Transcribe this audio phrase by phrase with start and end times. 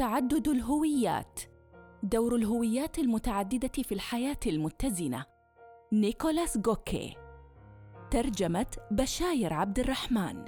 [0.00, 1.40] تعدد الهويات.
[2.02, 5.24] دور الهويات المتعددة في الحياة المتزنة.
[5.92, 7.16] نيكولاس غوكي.
[8.10, 10.44] ترجمة بشاير عبد الرحمن.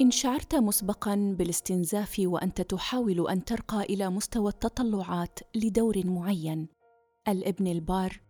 [0.00, 6.68] إن شعرت مسبقاً بالاستنزاف وأنت تحاول أن ترقى إلى مستوى التطلعات لدور معين.
[7.28, 8.20] الابن البار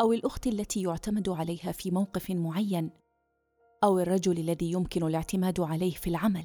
[0.00, 2.90] أو الأخت التي يعتمد عليها في موقف معين.
[3.84, 6.44] أو الرجل الذي يمكن الاعتماد عليه في العمل.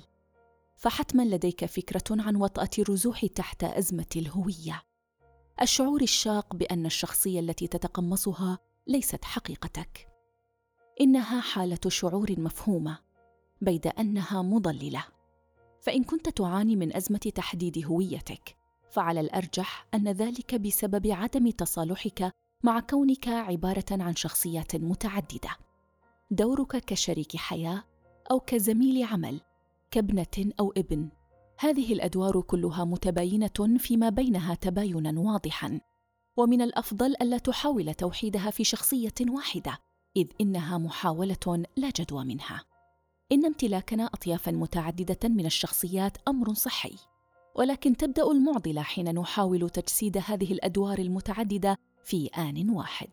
[0.81, 4.83] فحتما لديك فكرة عن وطأة الرزوح تحت أزمة الهوية.
[5.61, 10.07] الشعور الشاق بأن الشخصية التي تتقمصها ليست حقيقتك.
[11.01, 12.99] إنها حالة شعور مفهومة
[13.61, 15.03] بيد أنها مضللة.
[15.81, 18.55] فإن كنت تعاني من أزمة تحديد هويتك
[18.89, 22.31] فعلى الأرجح أن ذلك بسبب عدم تصالحك
[22.63, 25.57] مع كونك عبارة عن شخصيات متعددة.
[26.31, 27.83] دورك كشريك حياة
[28.31, 29.41] أو كزميل عمل
[29.91, 31.09] كابنة أو ابن.
[31.59, 35.79] هذه الأدوار كلها متباينة فيما بينها تباينا واضحا.
[36.37, 39.79] ومن الأفضل ألا تحاول توحيدها في شخصية واحدة
[40.17, 42.63] إذ إنها محاولة لا جدوى منها.
[43.31, 46.95] إن امتلاكنا اطيافا متعددة من الشخصيات أمر صحي.
[47.55, 53.09] ولكن تبدأ المعضلة حين نحاول تجسيد هذه الأدوار المتعددة في آن واحد.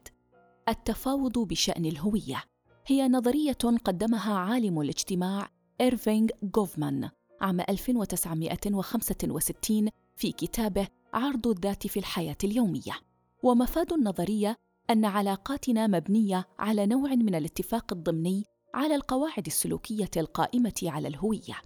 [0.68, 2.44] التفاوض بشأن الهوية
[2.86, 12.36] هي نظرية قدمها عالم الاجتماع إيرفينغ غوفمان عام 1965 في كتابه عرض الذات في الحياة
[12.44, 13.00] اليومية.
[13.42, 14.56] ومفاد النظرية
[14.90, 21.62] أن علاقاتنا مبنية على نوع من الاتفاق الضمني على القواعد السلوكية القائمة على الهوية.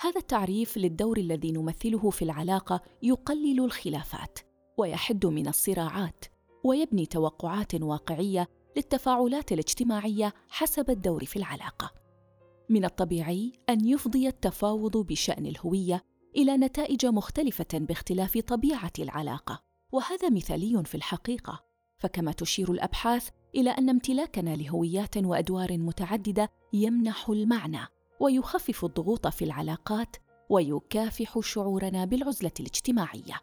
[0.00, 4.38] هذا التعريف للدور الذي نمثله في العلاقة يقلل الخلافات
[4.76, 6.24] ويحد من الصراعات
[6.64, 12.07] ويبني توقعات واقعية للتفاعلات الاجتماعية حسب الدور في العلاقة.
[12.68, 16.04] من الطبيعي أن يفضي التفاوض بشأن الهوية
[16.36, 19.62] إلى نتائج مختلفة باختلاف طبيعة العلاقة
[19.92, 21.64] وهذا مثالي في الحقيقة.
[21.98, 27.86] فكما تشير الأبحاث إلى أن امتلاكنا لهويات وأدوار متعددة يمنح المعنى
[28.20, 30.16] ويخفف الضغوط في العلاقات
[30.50, 33.40] ويكافح شعورنا بالعزلة الاجتماعية.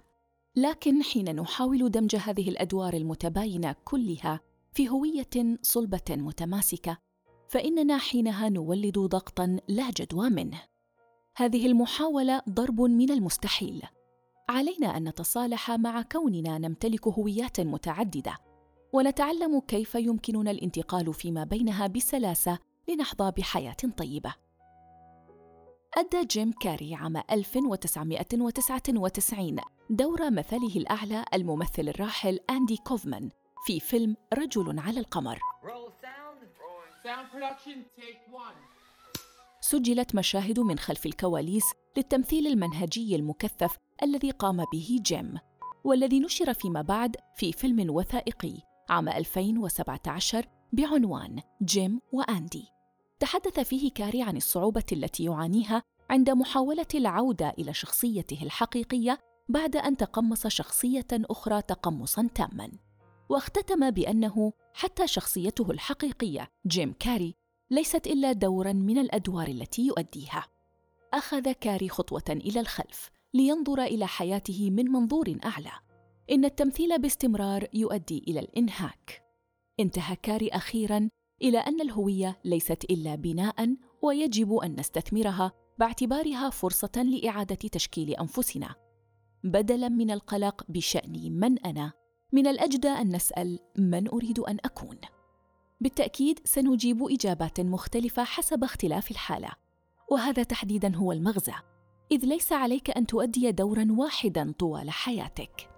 [0.56, 4.40] لكن حين نحاول دمج هذه الأدوار المتباينة كلها
[4.74, 6.98] في هوية صلبة متماسكة
[7.56, 10.62] فإننا حينها نولد ضغطا لا جدوى منه.
[11.36, 13.84] هذه المحاولة ضرب من المستحيل.
[14.50, 18.38] علينا أن نتصالح مع كوننا نمتلك هويات متعددة
[18.94, 24.34] ونتعلم كيف يمكننا الانتقال فيما بينها بسلاسة لنحظى بحياة طيبة.
[25.98, 29.56] أدى جيم كاري عام 1999
[29.90, 33.30] دور مثله الأعلى الممثل الراحل أندي كوفمان
[33.66, 35.40] في فيلم رجل على القمر.
[39.62, 41.64] سجلت مشاهد من خلف الكواليس
[41.98, 45.38] للتمثيل المنهجي المكثف الذي قام به جيم
[45.84, 48.54] والذي نشر فيما بعد في فيلم وثائقي
[48.90, 52.66] عام 2017 بعنوان جيم وأندي.
[53.20, 59.98] تحدث فيه كاري عن الصعوبة التي يعانيها عند محاولة العودة إلى شخصيته الحقيقية بعد أن
[59.98, 62.72] تقمص شخصية أخرى تقمصا تاما.
[63.30, 67.36] واختتم بأنه حتى شخصيته الحقيقية جيم كاري
[67.72, 70.48] ليست إلا دورا من الأدوار التي يؤديها.
[71.14, 75.72] أخذ كاري خطوة إلى الخلف لينظر إلى حياته من منظور أعلى.
[76.32, 79.24] إن التمثيل باستمرار يؤدي إلى الإنهاك.
[79.80, 81.10] انتهى كاري أخيرا
[81.42, 88.76] إلى أن الهوية ليست إلا بناء ويجب أن نستثمرها باعتبارها فرصة لإعادة تشكيل أنفسنا.
[89.44, 92.05] بدلا من القلق بشأن من أنا.
[92.36, 94.98] من الأجدى أن نسأل من أريد أن أكون.
[95.82, 99.50] بالتأكيد سنجيب إجابات مختلفة حسب اختلاف الحالة
[100.12, 101.54] وهذا تحديدا هو المغزى
[102.12, 105.70] إذ ليس عليك أن تؤدي دورا واحدا طوال حياتك.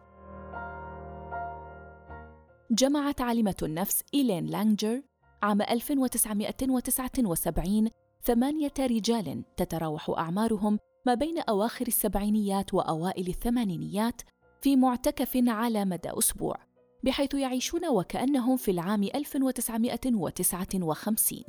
[2.72, 5.02] جمعت عالمة النفس إيلين لانجر
[5.44, 7.90] عام 1979
[8.24, 14.22] ثمانية رجال تتراوح أعمارهم ما بين أواخر السبعينيات وأوائل الثمانينيات
[14.68, 16.56] في معتكف على مدى أسبوع
[17.04, 21.44] بحيث يعيشون وكأنهم في العام 1959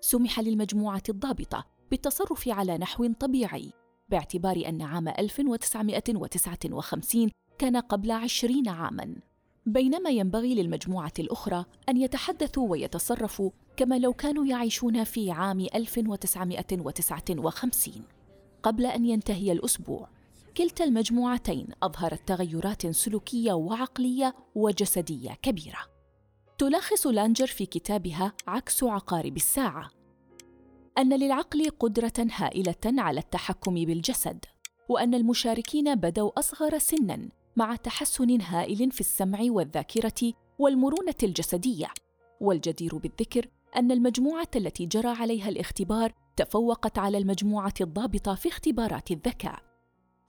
[0.00, 3.72] سمح للمجموعة الضابطة بالتصرف على نحو طبيعي
[4.08, 9.14] باعتبار أن عام 1959 كان قبل عشرين عاماً.
[9.66, 18.02] بينما ينبغي للمجموعة الأخرى أن يتحدثوا ويتصرفوا كما لو كانوا يعيشون في عام 1959
[18.62, 20.21] قبل أن ينتهي الأسبوع.
[20.56, 25.78] كلتا المجموعتين أظهرت تغيرات سلوكية وعقلية وجسدية كبيرة.
[26.58, 29.90] تلخص لانجر في كتابها عكس عقارب الساعة.
[30.98, 34.44] أن للعقل قدرة هائلة على التحكم بالجسد
[34.88, 41.88] وأن المشاركين بدوا أصغر سنا مع تحسن هائل في السمع والذاكرة والمرونة الجسدية.
[42.40, 49.71] والجدير بالذكر أن المجموعة التي جرى عليها الاختبار تفوقت على المجموعة الضابطة في اختبارات الذكاء.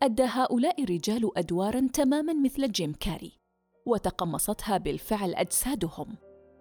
[0.04, 3.32] أدى هؤلاء الرجال أدوارا تماما مثل جيم كاري
[3.86, 6.16] وتقمصتها بالفعل أجسادهم.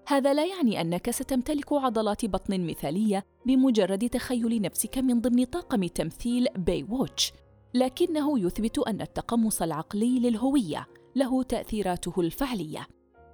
[0.08, 6.46] هذا لا يعني أنك ستمتلك عضلات بطن مثالية بمجرد تخيل نفسك من ضمن طاقم تمثيل
[6.56, 7.32] باي ووتش
[7.74, 10.86] لكنه يثبت أن التقمص العقلي للهوية
[11.16, 12.86] له تأثيراته الفعلية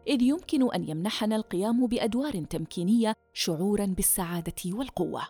[0.06, 5.22] إذ يمكن أن يمنحنا القيام بأدوار تمكينية شعورا بالسعادة والقوة.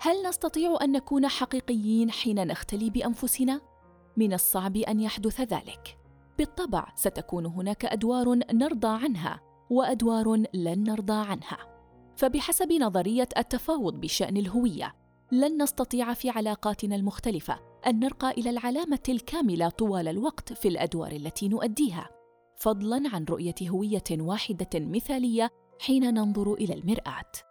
[0.00, 3.69] هل نستطيع أن نكون حقيقيين حين نختلي بأنفسنا؟
[4.20, 5.98] من الصعب أن يحدث ذلك.
[6.38, 9.40] بالطبع ستكون هناك أدوار نرضى عنها
[9.70, 11.58] وأدوار لن نرضى عنها.
[12.16, 14.94] فبحسب نظرية التفاوض بشأن الهوية
[15.32, 21.48] لن نستطيع في علاقاتنا المختلفة أن نرقى إلى العلامة الكاملة طوال الوقت في الأدوار التي
[21.48, 22.08] نؤديها.
[22.56, 25.50] فضلا عن رؤية هوية واحدة مثالية
[25.80, 27.49] حين ننظر إلى المرآة.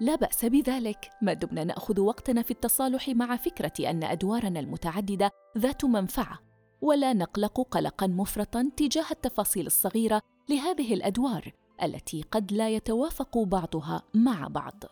[0.00, 1.10] لا بأس بذلك.
[1.22, 6.38] ما دمنا نأخذ وقتنا في التصالح مع فكرة أن أدوارنا المتعددة ذات منفعة
[6.80, 11.52] ولا نقلق قلقا مفرطا تجاه التفاصيل الصغيرة لهذه الأدوار
[11.82, 14.84] التي قد لا يتوافق بعضها مع بعض.